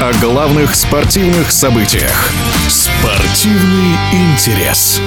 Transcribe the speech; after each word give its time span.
О 0.00 0.12
главных 0.20 0.74
спортивных 0.74 1.52
событиях. 1.52 2.30
Спортивный 2.66 3.94
интерес. 4.10 5.02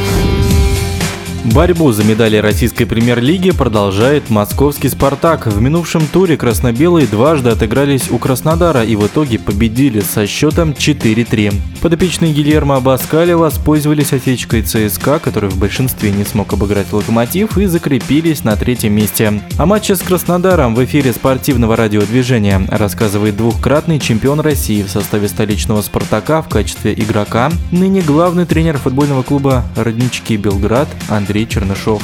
Борьбу 1.53 1.91
за 1.91 2.03
медали 2.03 2.37
российской 2.37 2.85
премьер-лиги 2.85 3.51
продолжает 3.51 4.31
московский 4.31 4.89
«Спартак». 4.89 5.45
В 5.45 5.61
минувшем 5.61 6.07
туре 6.07 6.37
красно-белые 6.37 7.05
дважды 7.05 7.51
отыгрались 7.51 8.09
у 8.09 8.17
Краснодара 8.17 8.83
и 8.83 8.95
в 8.95 9.05
итоге 9.05 9.37
победили 9.37 9.99
со 9.99 10.25
счетом 10.25 10.71
4-3. 10.71 11.53
Подопечные 11.83 12.33
Гильермо 12.33 12.77
Абаскаля 12.77 13.37
воспользовались 13.37 14.11
осечкой 14.11 14.63
ЦСКА, 14.63 15.19
который 15.19 15.51
в 15.51 15.57
большинстве 15.57 16.11
не 16.11 16.23
смог 16.23 16.51
обыграть 16.51 16.91
«Локомотив» 16.91 17.59
и 17.59 17.67
закрепились 17.67 18.43
на 18.43 18.55
третьем 18.55 18.93
месте. 18.93 19.39
О 19.59 19.67
матче 19.67 19.95
с 19.95 19.99
Краснодаром 19.99 20.73
в 20.73 20.83
эфире 20.83 21.13
спортивного 21.13 21.75
радиодвижения 21.75 22.65
рассказывает 22.71 23.37
двухкратный 23.37 23.99
чемпион 23.99 24.39
России 24.39 24.81
в 24.81 24.89
составе 24.89 25.27
столичного 25.27 25.83
«Спартака» 25.83 26.41
в 26.41 26.49
качестве 26.49 26.93
игрока, 26.93 27.51
ныне 27.71 28.01
главный 28.01 28.47
тренер 28.47 28.79
футбольного 28.79 29.21
клуба 29.21 29.63
«Роднички 29.75 30.37
Белград» 30.37 30.87
Андрей 31.07 31.34
Андрей 31.35 31.47
Чернышов. 31.49 32.01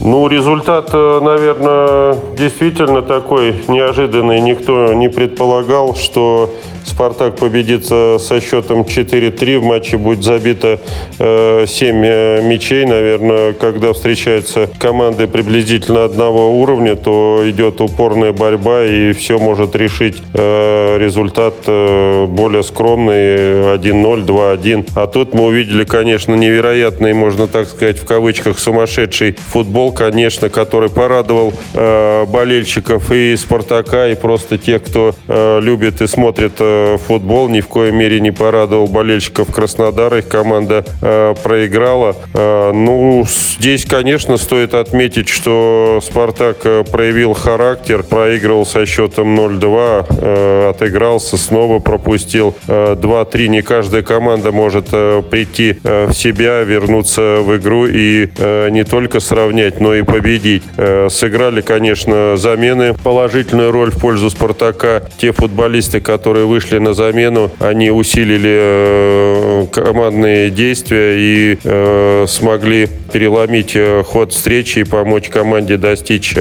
Ну, 0.00 0.26
результат, 0.28 0.88
э, 0.94 1.20
наверное, 1.22 2.16
действительно 2.38 3.02
такой 3.02 3.54
неожиданный. 3.68 4.40
Никто 4.40 4.94
не 4.94 5.10
предполагал, 5.10 5.94
что 5.94 6.48
«Спартак» 6.84 7.36
победит 7.36 7.86
со 7.86 8.40
счетом 8.40 8.82
4-3. 8.82 9.58
В 9.58 9.64
матче 9.64 9.96
будет 9.96 10.22
забито 10.22 10.80
7 11.18 11.18
э, 11.18 11.66
э, 11.68 12.42
мячей. 12.42 12.84
Наверное, 12.84 13.52
когда 13.52 13.92
встречаются 13.92 14.68
команды 14.78 15.26
приблизительно 15.26 16.04
одного 16.04 16.60
уровня, 16.60 16.96
то 16.96 17.42
идет 17.46 17.80
упорная 17.80 18.32
борьба, 18.32 18.84
и 18.84 19.12
все 19.12 19.38
может 19.38 19.76
решить 19.76 20.16
результат 20.34 21.54
более 21.66 22.62
скромный 22.62 23.76
1-0, 23.76 24.26
2-1. 24.26 24.88
А 24.94 25.06
тут 25.06 25.34
мы 25.34 25.44
увидели, 25.46 25.84
конечно, 25.84 26.34
невероятный, 26.34 27.12
можно 27.14 27.46
так 27.46 27.68
сказать, 27.68 27.98
в 27.98 28.06
кавычках, 28.06 28.58
сумасшедший 28.58 29.36
футбол 29.48 29.92
конечно, 29.92 30.48
который 30.48 30.90
порадовал 30.90 31.52
э, 31.74 32.26
болельщиков 32.26 33.10
и 33.12 33.36
«Спартака», 33.36 34.08
и 34.08 34.14
просто 34.14 34.58
тех, 34.58 34.82
кто 34.82 35.14
э, 35.28 35.60
любит 35.60 36.00
и 36.02 36.06
смотрит 36.06 36.54
э, 36.58 36.71
футбол. 37.06 37.48
Ни 37.48 37.60
в 37.60 37.68
коей 37.68 37.92
мере 37.92 38.20
не 38.20 38.30
порадовал 38.30 38.86
болельщиков 38.86 39.52
Краснодара. 39.52 40.18
Их 40.18 40.28
команда 40.28 40.84
э, 41.00 41.34
проиграла. 41.42 42.16
Э, 42.34 42.72
ну, 42.72 43.24
здесь, 43.58 43.84
конечно, 43.84 44.36
стоит 44.36 44.74
отметить, 44.74 45.28
что 45.28 46.00
«Спартак» 46.02 46.58
э, 46.64 46.84
проявил 46.84 47.34
характер, 47.34 48.02
проигрывал 48.02 48.66
со 48.66 48.86
счетом 48.86 49.38
0-2, 49.38 50.06
э, 50.08 50.70
отыгрался, 50.70 51.36
снова 51.36 51.78
пропустил 51.78 52.54
э, 52.68 52.94
2-3. 52.94 53.48
Не 53.48 53.62
каждая 53.62 54.02
команда 54.02 54.52
может 54.52 54.86
прийти 54.86 55.78
в 55.82 56.12
себя, 56.12 56.62
вернуться 56.62 57.38
в 57.40 57.56
игру 57.56 57.86
и 57.86 58.28
не 58.70 58.84
только 58.84 59.20
сравнять, 59.20 59.80
но 59.80 59.94
и 59.94 60.02
победить. 60.02 60.62
Сыграли, 61.08 61.60
конечно, 61.60 62.36
замены 62.36 62.94
положительную 62.94 63.70
роль 63.70 63.90
в 63.90 64.00
пользу 64.00 64.30
«Спартака». 64.30 65.02
Те 65.18 65.32
футболисты, 65.32 66.00
которые 66.00 66.46
вышли 66.46 66.61
на 66.70 66.94
замену, 66.94 67.50
они 67.58 67.90
усилили 67.90 68.58
э, 68.60 69.66
командные 69.72 70.50
действия 70.50 71.16
и 71.18 71.58
э, 71.62 72.26
смогли 72.28 72.88
переломить 73.12 73.76
ход 74.06 74.32
встречи 74.32 74.80
и 74.80 74.84
помочь 74.84 75.28
команде 75.28 75.76
достичь 75.76 76.34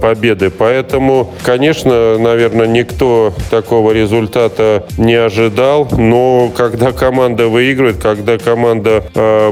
победы. 0.00 0.48
Поэтому, 0.48 1.34
конечно, 1.42 2.16
наверное, 2.16 2.66
никто 2.66 3.34
такого 3.50 3.92
результата 3.92 4.86
не 4.96 5.14
ожидал, 5.14 5.86
но 5.92 6.50
когда 6.56 6.92
команда 6.92 7.48
выигрывает, 7.48 7.98
когда 7.98 8.38
команда 8.38 9.04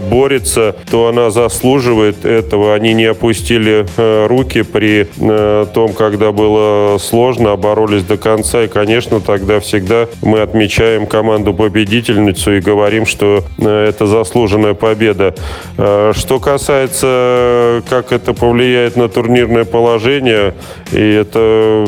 борется, 0.08 0.74
то 0.90 1.08
она 1.08 1.30
заслуживает 1.30 2.24
этого. 2.24 2.74
Они 2.74 2.94
не 2.94 3.04
опустили 3.04 3.86
э, 3.96 4.26
руки 4.26 4.62
при 4.62 5.06
э, 5.18 5.66
том, 5.72 5.92
когда 5.92 6.32
было 6.32 6.98
сложно, 6.98 7.56
боролись 7.56 8.04
до 8.04 8.16
конца. 8.16 8.64
И, 8.64 8.68
конечно, 8.68 9.20
тогда 9.20 9.60
всегда 9.60 10.03
мы 10.22 10.40
отмечаем 10.40 11.06
команду-победительницу 11.06 12.56
и 12.56 12.60
говорим, 12.60 13.06
что 13.06 13.44
э, 13.58 13.88
это 13.88 14.06
заслуженная 14.06 14.74
победа. 14.74 15.34
Что 15.76 16.40
касается, 16.40 17.82
как 17.88 18.12
это 18.12 18.32
повлияет 18.32 18.96
на 18.96 19.08
турнирное 19.08 19.64
положение, 19.64 20.54
и 20.92 21.12
это 21.12 21.86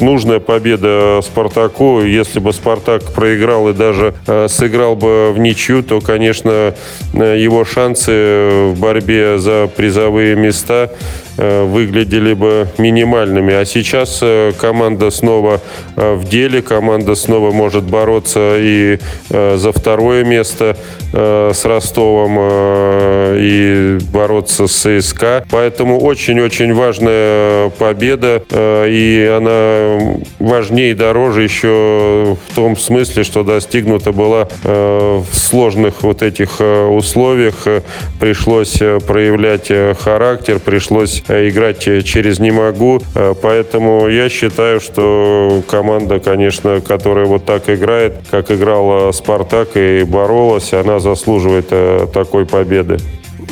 нужная 0.00 0.40
победа 0.40 1.20
Спартаку. 1.22 2.02
Если 2.02 2.40
бы 2.40 2.52
Спартак 2.52 3.12
проиграл 3.12 3.68
и 3.68 3.72
даже 3.72 4.14
сыграл 4.48 4.96
бы 4.96 5.32
в 5.32 5.38
ничью, 5.38 5.82
то, 5.82 6.00
конечно, 6.00 6.74
его 7.12 7.64
шансы 7.64 8.70
в 8.72 8.78
борьбе 8.78 9.38
за 9.38 9.68
призовые 9.74 10.36
места 10.36 10.58
Э, 10.78 10.90
выглядели 11.38 12.34
бы 12.34 12.68
минимальными. 12.78 13.54
А 13.54 13.64
сейчас 13.64 14.18
э, 14.22 14.52
команда 14.60 15.10
снова 15.10 15.60
э, 15.96 16.14
в 16.14 16.28
деле, 16.28 16.62
команда 16.62 17.14
снова 17.14 17.52
может 17.52 17.84
бороться 17.84 18.56
и 18.58 18.98
за 19.30 19.72
второе 19.72 20.24
место 20.24 20.76
с 21.12 21.64
Ростовом 21.64 22.38
и 23.38 23.98
бороться 24.12 24.66
с 24.66 24.72
ЦСКА. 24.72 25.44
Поэтому 25.50 25.98
очень-очень 25.98 26.74
важная 26.74 27.70
победа, 27.70 28.42
и 28.50 29.32
она 29.36 30.18
важнее 30.38 30.92
и 30.92 30.94
дороже 30.94 31.42
еще 31.42 32.36
в 32.48 32.54
том 32.54 32.76
смысле, 32.76 33.24
что 33.24 33.42
достигнута 33.42 34.12
была 34.12 34.48
в 34.64 35.26
сложных 35.32 36.02
вот 36.02 36.22
этих 36.22 36.60
условиях. 36.60 37.66
Пришлось 38.20 38.78
проявлять 39.06 39.70
характер, 39.98 40.58
пришлось 40.58 41.22
э, 41.27 41.27
играть 41.28 41.80
через 42.04 42.38
«не 42.38 42.50
могу». 42.50 43.00
Э, 43.14 43.34
поэтому 43.40 44.08
я 44.08 44.28
считаю, 44.28 44.80
что 44.80 45.62
команда, 45.68 46.20
конечно, 46.20 46.80
которая 46.80 47.26
вот 47.26 47.44
так 47.44 47.68
играет, 47.68 48.14
как 48.30 48.50
играла 48.50 49.12
«Спартак» 49.12 49.76
и 49.76 50.04
боролась, 50.04 50.72
она 50.72 51.00
заслуживает 51.00 51.66
э, 51.70 52.06
такой 52.12 52.46
победы. 52.46 52.98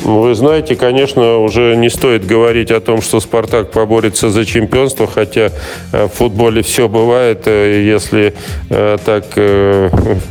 Вы 0.03 0.35
знаете, 0.35 0.75
конечно, 0.75 1.39
уже 1.39 1.75
не 1.75 1.89
стоит 1.89 2.25
говорить 2.25 2.71
о 2.71 2.79
том, 2.79 3.01
что 3.01 3.19
«Спартак» 3.19 3.71
поборется 3.71 4.29
за 4.29 4.45
чемпионство, 4.45 5.07
хотя 5.07 5.51
в 5.91 6.07
футболе 6.09 6.61
все 6.61 6.87
бывает. 6.87 7.47
Если 7.47 8.33
так 8.69 9.25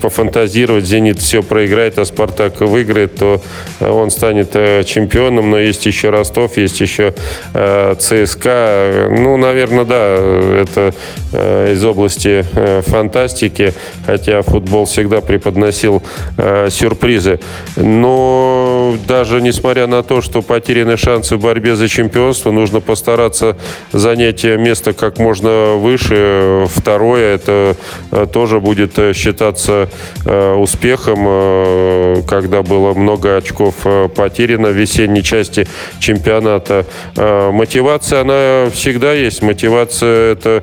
пофантазировать, 0.00 0.84
«Зенит» 0.84 1.19
все 1.19 1.43
проиграет, 1.43 1.99
а 1.99 2.04
«Спартак» 2.04 2.60
выиграет, 2.60 3.16
то 3.16 3.43
он 3.81 4.10
станет 4.10 4.53
чемпионом. 4.87 5.50
Но 5.50 5.59
есть 5.59 5.84
еще 5.84 6.10
Ростов, 6.10 6.56
есть 6.56 6.81
еще 6.81 7.12
ЦСКА. 7.53 9.09
Ну, 9.10 9.37
наверное, 9.37 9.84
да, 9.84 10.16
это 10.62 10.94
из 11.72 11.84
области 11.84 12.44
фантастики, 12.87 13.75
хотя 14.06 14.43
футбол 14.43 14.87
всегда 14.87 15.21
преподносил 15.21 16.03
сюрпризы. 16.71 17.41
Но 17.77 18.76
даже 19.07 19.41
не 19.41 19.53
несмотря 19.57 19.87
на 19.87 20.03
то, 20.03 20.21
что 20.21 20.43
потеряны 20.43 20.99
шансы 20.99 21.37
в 21.37 21.41
борьбе 21.41 21.77
за 21.77 21.89
чемпионство, 21.89 22.51
нужно 22.51 22.81
постараться 22.81 23.57
занять 23.91 24.45
место 24.45 24.93
как 24.93 25.19
можно 25.19 25.77
выше. 25.77 26.67
Второе, 26.69 27.37
это 27.37 27.75
э, 28.11 28.27
тоже 28.31 28.61
будет 28.61 28.99
э, 28.99 29.15
считаться 29.15 29.89
э, 30.27 30.55
успехом, 30.55 31.17
когда 32.27 32.63
было 32.63 32.93
много 32.93 33.39
очков 33.39 33.75
потеряно 34.15 34.69
в 34.69 34.73
весенней 34.73 35.23
части 35.23 35.67
чемпионата. 35.99 36.85
Мотивация, 37.17 38.21
она 38.21 38.71
всегда 38.71 39.13
есть. 39.13 39.43
Мотивация– 39.43 40.33
это 40.33 40.63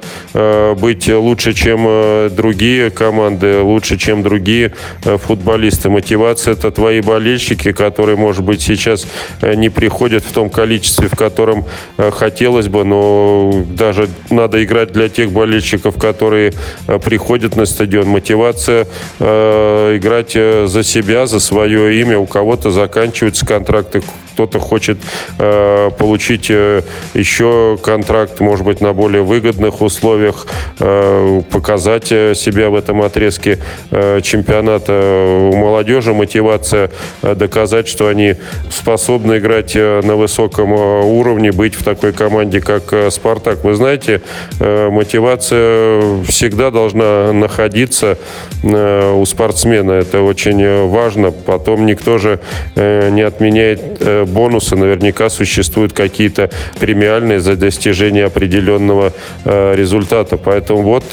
быть 0.80 1.08
лучше, 1.08 1.54
чем 1.54 2.30
другие 2.36 2.92
команды, 2.92 3.62
лучше, 3.62 3.98
чем 3.98 4.24
другие 4.24 4.74
футболисты. 5.02 5.90
Мотивация– 5.90 6.54
это 6.54 6.72
твои 6.72 7.02
болельщики, 7.02 7.72
которые, 7.72 8.13
может 8.16 8.44
быть, 8.44 8.62
сейчас 8.62 8.84
сейчас 8.94 9.08
э, 9.42 9.56
не 9.56 9.70
приходят 9.70 10.24
в 10.24 10.32
том 10.32 10.50
количестве, 10.50 11.08
в 11.08 11.16
котором 11.16 11.66
э, 11.98 12.12
хотелось 12.12 12.68
бы, 12.68 12.84
но 12.84 13.64
даже 13.68 14.10
надо 14.30 14.64
играть 14.64 14.92
для 14.92 15.10
тех 15.10 15.32
болельщиков, 15.32 15.98
которые 15.98 16.54
э, 16.88 17.00
приходят 17.00 17.56
на 17.56 17.66
стадион. 17.66 18.08
Мотивация 18.08 18.88
играть 19.20 20.34
за 20.34 20.84
себя, 20.84 21.26
за 21.26 21.40
свое 21.40 22.02
имя. 22.02 22.18
У 22.20 22.26
кого-то 22.26 22.72
заканчиваются 22.72 23.46
контракты, 23.46 24.04
кто-то 24.34 24.60
хочет 24.60 24.98
э, 25.38 25.92
получить 25.98 26.48
э, 26.50 26.82
еще 27.14 27.78
контракт, 27.82 28.40
может 28.40 28.66
быть, 28.66 28.82
на 28.82 28.94
более 28.94 29.22
выгодных 29.22 29.82
условиях, 29.82 30.48
э, 30.80 31.42
показать 31.52 32.12
э, 32.12 32.34
себя 32.36 32.70
в 32.70 32.76
этом 32.76 33.02
отрезке 33.02 33.60
э, 33.92 34.22
чемпионата. 34.22 35.50
У 35.52 35.56
молодежи 35.56 36.14
мотивация 36.14 36.90
э, 37.22 37.36
доказать, 37.36 37.88
что 37.88 38.08
они 38.08 38.36
способны 38.72 39.38
играть 39.38 39.76
э, 39.76 40.02
на 40.04 40.16
высоком 40.16 40.74
э, 40.74 41.02
уровне, 41.04 41.52
быть 41.52 41.76
в 41.76 41.84
такой 41.84 42.12
команде, 42.12 42.60
как 42.60 42.92
э, 42.92 43.12
«Спартак». 43.12 43.64
Вы 43.64 43.76
знаете, 43.76 44.22
э, 44.60 44.90
мотивация 44.90 46.24
всегда 46.26 46.72
должна 46.72 47.34
находиться 47.34 48.18
э, 48.64 49.14
у 49.14 49.26
спортсмена. 49.26 49.92
Это 49.92 50.22
очень 50.22 50.88
важно. 50.88 51.32
Потом 51.32 51.86
никто 51.86 52.18
же 52.18 52.40
э, 52.76 53.10
не 53.12 53.22
отменяет 53.22 53.82
э, 54.00 54.23
бонусы. 54.26 54.76
Наверняка 54.76 55.30
существуют 55.30 55.94
какие-то 55.94 56.50
премиальные 56.80 57.40
за 57.40 57.56
достижение 57.56 58.26
определенного 58.26 59.14
э, 59.46 59.76
результата. 59.76 60.38
Поэтому 60.38 60.82
вот 60.84 61.04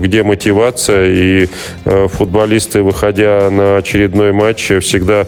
где 0.00 0.22
мотивация. 0.22 1.12
И 1.12 1.48
футболисты, 1.84 2.82
выходя 2.82 3.50
на 3.50 3.78
очередной 3.78 4.32
матч, 4.32 4.70
всегда 4.80 5.26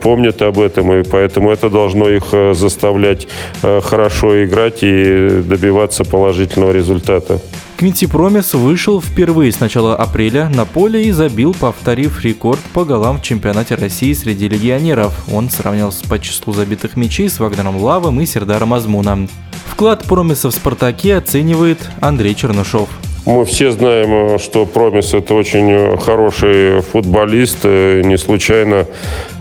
помнят 0.00 0.42
об 0.42 0.60
этом. 0.60 0.92
И 0.92 1.02
поэтому 1.04 1.50
это 1.50 1.70
должно 1.70 2.08
их 2.08 2.24
заставлять 2.52 3.26
хорошо 3.62 4.44
играть 4.44 4.78
и 4.82 5.42
добиваться 5.44 6.04
положительного 6.04 6.72
результата. 6.72 7.40
Квинти 7.76 8.06
Промис 8.06 8.54
вышел 8.54 9.02
впервые 9.02 9.52
с 9.52 9.60
начала 9.60 9.94
апреля 9.94 10.48
на 10.48 10.64
поле 10.64 11.04
и 11.04 11.10
забил, 11.10 11.54
повторив 11.54 12.24
рекорд 12.24 12.60
по 12.72 12.86
голам 12.86 13.18
в 13.18 13.22
чемпионате 13.22 13.74
России 13.74 14.14
среди 14.14 14.48
легионеров. 14.48 15.12
Он 15.30 15.50
сравнялся 15.50 16.08
по 16.08 16.18
числу 16.18 16.54
забитых 16.54 16.96
мячей 16.96 17.28
с 17.28 17.38
Вагнером 17.38 17.76
Лавом 17.76 18.18
и 18.22 18.24
Сердаром 18.24 18.72
Азмуном. 18.72 19.28
Вклад 19.66 20.04
Промиса 20.04 20.48
в 20.48 20.54
«Спартаке» 20.54 21.16
оценивает 21.16 21.78
Андрей 22.00 22.34
Чернышов. 22.34 22.88
Мы 23.26 23.44
все 23.44 23.72
знаем, 23.72 24.38
что 24.38 24.64
Промис 24.64 25.12
это 25.12 25.34
очень 25.34 25.98
хороший 25.98 26.80
футболист. 26.80 27.64
Не 27.64 28.16
случайно 28.16 28.86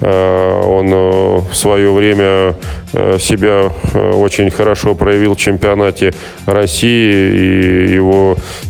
э, 0.01 0.61
он 0.61 0.87
э, 0.91 1.37
в 1.51 1.55
свое 1.55 1.93
время 1.93 2.55
Э, 2.97 3.17
себя 3.19 3.71
очень 3.93 4.49
хорошо 4.49 4.95
проявил 4.95 5.35
в 5.35 5.37
чемпионате 5.37 6.13
России. 6.45 7.95
И 7.95 7.99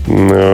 э, 0.07 0.44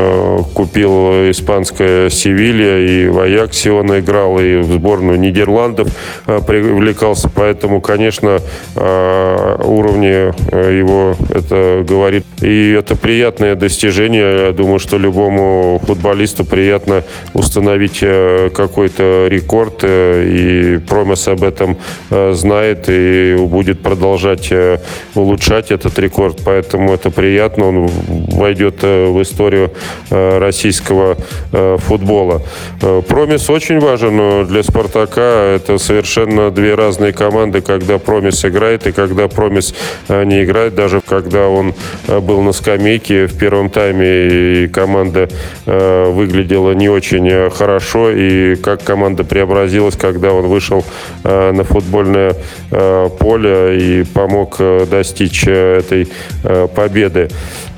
купил 0.61 1.31
испанская 1.31 2.09
Севилья, 2.09 2.77
и 2.77 3.07
в 3.07 3.19
Аяксе 3.19 3.71
он 3.71 3.97
играл, 3.97 4.39
и 4.39 4.57
в 4.57 4.73
сборную 4.73 5.19
Нидерландов 5.19 5.89
привлекался. 6.25 7.29
Поэтому, 7.33 7.81
конечно, 7.81 8.39
уровне 8.75 10.33
его 10.51 11.15
это 11.29 11.83
говорит. 11.87 12.25
И 12.41 12.75
это 12.77 12.95
приятное 12.95 13.55
достижение. 13.55 14.47
Я 14.47 14.51
думаю, 14.51 14.77
что 14.77 14.97
любому 14.97 15.81
футболисту 15.85 16.45
приятно 16.45 17.03
установить 17.33 17.99
какой-то 18.53 19.27
рекорд. 19.29 19.83
И 19.83 20.79
Промес 20.87 21.27
об 21.27 21.43
этом 21.43 21.77
знает 22.09 22.85
и 22.87 23.35
будет 23.39 23.81
продолжать 23.81 24.51
э, 24.51 24.79
улучшать 25.15 25.71
этот 25.71 25.97
рекорд, 25.99 26.41
поэтому 26.43 26.93
это 26.93 27.09
приятно, 27.09 27.67
он 27.67 27.87
войдет 27.87 28.79
э, 28.81 29.07
в 29.07 29.21
историю 29.21 29.71
э, 30.09 30.39
российского 30.51 31.17
футбола. 31.77 32.41
Промис 33.07 33.49
очень 33.49 33.79
важен 33.79 34.45
для 34.47 34.63
«Спартака», 34.63 35.55
это 35.55 35.77
совершенно 35.77 36.51
две 36.51 36.75
разные 36.75 37.13
команды, 37.13 37.61
когда 37.61 37.97
Промис 37.97 38.43
играет 38.43 38.85
и 38.85 38.91
когда 38.91 39.27
Промис 39.27 39.73
не 40.09 40.43
играет, 40.43 40.75
даже 40.75 40.99
когда 41.01 41.47
он 41.47 41.73
был 42.07 42.41
на 42.41 42.51
скамейке 42.51 43.27
в 43.27 43.37
первом 43.37 43.69
тайме, 43.69 44.27
и 44.27 44.67
команда 44.67 45.29
выглядела 45.65 46.73
не 46.73 46.89
очень 46.89 47.49
хорошо, 47.49 48.11
и 48.11 48.55
как 48.55 48.83
команда 48.83 49.23
преобразилась, 49.23 49.95
когда 49.95 50.33
он 50.33 50.47
вышел 50.47 50.83
на 51.23 51.63
футбольное 51.63 52.35
поле, 53.19 53.77
и 53.77 54.03
помог 54.03 54.55
э, 54.59 54.85
достичь 54.89 55.43
э, 55.47 55.79
этой 55.79 56.07
э, 56.43 56.67
победы. 56.73 57.29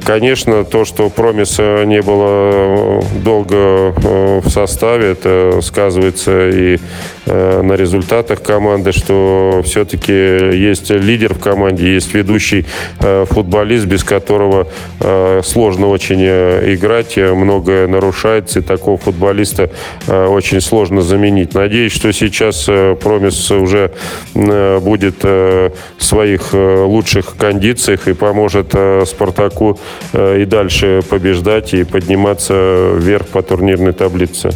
Конечно, 0.06 0.66
то, 0.66 0.84
что 0.86 1.10
Промиса 1.10 1.86
не 1.86 2.02
было 2.02 3.02
долго 3.24 3.94
в 4.42 4.50
составе, 4.50 5.12
это 5.12 5.60
сказывается 5.62 6.50
и 6.50 6.78
на 7.26 7.74
результатах 7.74 8.42
команды, 8.42 8.92
что 8.92 9.62
все-таки 9.64 10.12
есть 10.12 10.90
лидер 10.90 11.34
в 11.34 11.40
команде, 11.40 11.94
есть 11.94 12.14
ведущий 12.14 12.66
футболист, 13.00 13.86
без 13.86 14.04
которого 14.04 14.68
сложно 15.44 15.88
очень 15.88 16.22
играть, 16.22 17.16
многое 17.16 17.88
нарушается, 17.88 18.60
и 18.60 18.62
такого 18.62 18.98
футболиста 18.98 19.70
очень 20.08 20.60
сложно 20.60 21.02
заменить. 21.02 21.54
Надеюсь, 21.54 21.94
что 21.94 22.12
сейчас 22.12 22.70
Промис 23.02 23.50
уже 23.52 23.92
будет 24.34 25.24
в 25.24 25.72
своих 26.04 26.54
э, 26.54 26.84
лучших 26.84 27.36
кондициях 27.38 28.08
и 28.08 28.14
поможет 28.14 28.72
э, 28.74 29.04
Спартаку 29.06 29.80
э, 29.80 29.93
и 30.14 30.46
дальше 30.46 31.02
побеждать 31.10 31.74
и 31.74 31.84
подниматься 31.84 32.94
вверх 32.98 33.28
по 33.28 33.42
турнирной 33.42 33.94
таблице. 33.94 34.52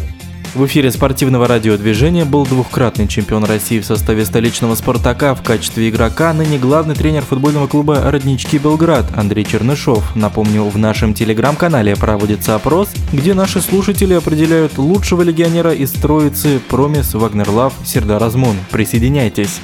В 0.56 0.66
эфире 0.66 0.90
спортивного 0.90 1.48
радиодвижения 1.48 2.26
был 2.26 2.44
двухкратный 2.44 3.08
чемпион 3.08 3.44
России 3.44 3.80
в 3.80 3.86
составе 3.86 4.26
столичного 4.26 4.74
«Спартака» 4.74 5.36
в 5.36 5.44
качестве 5.44 5.88
игрока, 5.88 6.34
ныне 6.34 6.58
главный 6.58 6.96
тренер 6.96 7.22
футбольного 7.22 7.68
клуба 7.68 8.02
«Роднички 8.10 8.58
Белград» 8.58 9.06
Андрей 9.16 9.46
Чернышов. 9.46 10.16
Напомню, 10.16 10.64
в 10.64 10.76
нашем 10.80 11.14
телеграм-канале 11.14 11.96
проводится 11.96 12.56
опрос, 12.56 12.90
где 13.14 13.36
наши 13.36 13.62
слушатели 13.62 14.16
определяют 14.16 14.80
лучшего 14.80 15.22
легионера 15.22 15.74
из 15.74 15.92
троицы 15.92 16.60
Промис, 16.70 17.14
Вагнерлав, 17.14 17.74
Сердар 17.86 18.24
Азмун. 18.24 18.56
Присоединяйтесь. 18.72 19.60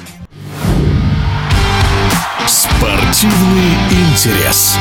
Спортивный 2.46 3.72
интерес. 3.90 4.76